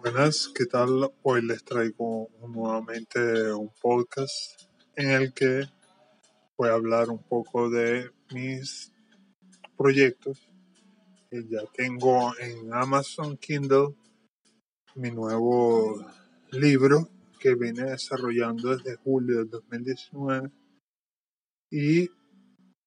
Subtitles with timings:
[0.00, 1.10] Buenas, ¿qué tal?
[1.24, 4.62] Hoy les traigo nuevamente un podcast
[4.94, 5.62] en el que
[6.56, 8.92] voy a hablar un poco de mis
[9.76, 10.46] proyectos.
[11.32, 13.96] Ya tengo en Amazon Kindle
[14.94, 16.06] mi nuevo
[16.52, 17.08] libro
[17.40, 20.52] que vine desarrollando desde julio del 2019
[21.72, 22.08] y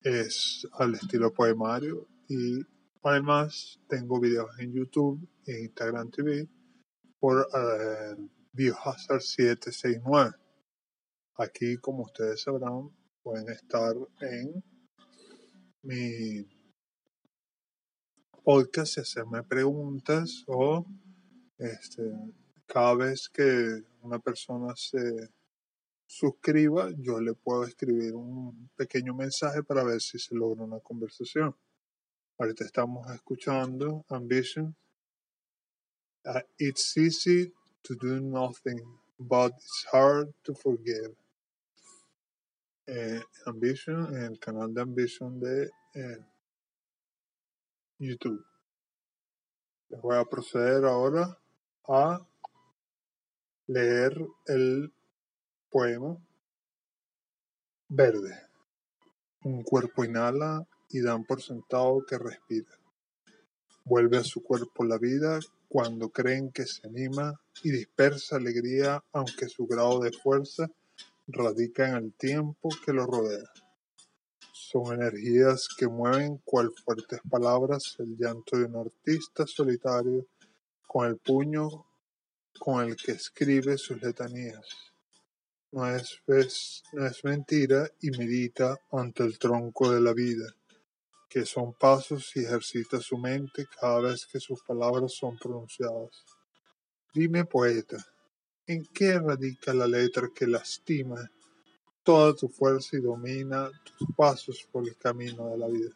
[0.00, 2.60] es al estilo poemario y
[3.02, 6.48] además tengo videos en YouTube e Instagram TV
[7.24, 8.16] por eh,
[8.52, 10.32] Biohazard 769.
[11.38, 12.90] Aquí, como ustedes sabrán,
[13.22, 14.62] pueden estar en
[15.80, 16.46] mi
[18.44, 20.84] podcast y hacerme preguntas o
[21.56, 22.02] este,
[22.66, 25.30] cada vez que una persona se
[26.04, 31.56] suscriba, yo le puedo escribir un pequeño mensaje para ver si se logra una conversación.
[32.36, 34.76] Ahorita estamos escuchando Ambition
[36.26, 37.52] Uh, it's easy
[37.82, 38.80] to do nothing,
[39.20, 41.12] but it's hard to forgive.
[42.86, 46.18] Eh, Ambition, el canal de Ambition de eh,
[47.98, 48.44] YouTube.
[50.02, 51.38] Voy a proceder ahora
[51.88, 52.26] a
[53.66, 54.92] leer el
[55.70, 56.16] poema
[57.88, 58.34] Verde.
[59.44, 62.83] Un cuerpo inhala y dan por sentado que respira.
[63.86, 69.46] Vuelve a su cuerpo la vida cuando creen que se anima y dispersa alegría aunque
[69.46, 70.70] su grado de fuerza
[71.26, 73.44] radica en el tiempo que lo rodea.
[74.54, 80.26] Son energías que mueven cual fuertes palabras el llanto de un artista solitario
[80.86, 81.68] con el puño
[82.58, 84.66] con el que escribe sus letanías.
[85.72, 86.22] No es,
[86.94, 90.56] no es mentira y medita ante el tronco de la vida
[91.34, 96.24] que son pasos y ejercita su mente cada vez que sus palabras son pronunciadas.
[97.12, 97.96] Dime, poeta,
[98.68, 101.28] ¿en qué radica la letra que lastima
[102.04, 103.68] toda tu fuerza y domina
[103.98, 105.90] tus pasos por el camino de la vida?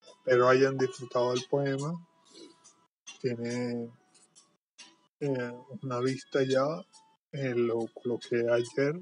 [0.00, 1.92] Espero hayan disfrutado del poema.
[3.20, 3.90] Tiene
[5.20, 6.64] eh, una vista ya,
[7.32, 8.98] en lo coloqué ayer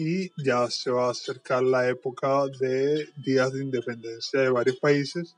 [0.00, 5.36] y ya se va a acercar la época de días de independencia de varios países.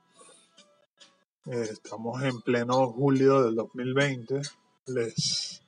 [1.46, 4.40] Eh, estamos en pleno julio del 2020.
[4.86, 5.60] Les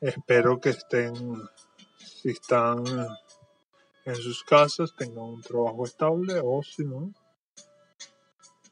[0.00, 1.14] espero que estén,
[1.98, 2.84] si están
[4.04, 7.12] en sus casas, tengan un trabajo estable o si no,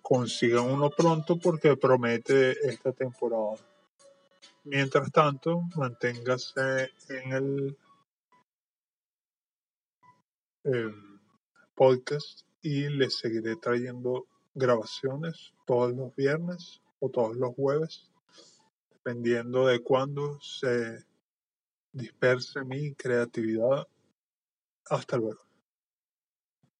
[0.00, 3.56] consigan uno pronto porque promete esta temporada.
[4.62, 7.76] Mientras tanto, manténgase en el
[11.74, 18.10] podcast y les seguiré trayendo grabaciones todos los viernes o todos los jueves,
[18.90, 21.04] dependiendo de cuándo se
[21.92, 23.86] disperse mi creatividad.
[24.90, 25.47] Hasta luego.